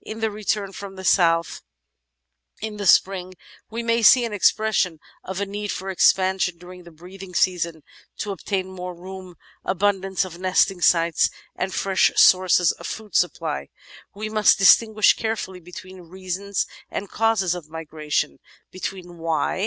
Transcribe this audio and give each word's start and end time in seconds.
In 0.00 0.20
the 0.20 0.30
return 0.30 0.72
from 0.72 0.96
the 0.96 1.04
south 1.04 1.60
in 2.62 2.78
the 2.78 2.86
spring 2.86 3.34
we 3.68 3.82
may 3.82 4.00
see 4.00 4.24
an 4.24 4.32
expression 4.32 4.98
of 5.22 5.42
a 5.42 5.44
need 5.44 5.70
for 5.70 5.90
expansion 5.90 6.56
during 6.56 6.84
the 6.84 6.90
breeding 6.90 7.34
season— 7.34 7.82
to 8.20 8.30
obtain 8.30 8.70
more 8.70 8.94
room, 8.94 9.34
abundance 9.62 10.24
of 10.24 10.38
nesting 10.38 10.80
sites, 10.80 11.28
and 11.54 11.74
fresh 11.74 12.10
sources 12.16 12.72
of 12.72 12.86
food 12.86 13.14
supply. 13.14 13.68
We 14.14 14.30
must 14.30 14.56
distinguish 14.56 15.16
carefully 15.16 15.60
between 15.60 16.00
reasons 16.08 16.64
and 16.90 17.10
causes 17.10 17.54
of 17.54 17.68
migration— 17.68 18.38
^between 18.74 19.16
"why?" 19.18 19.62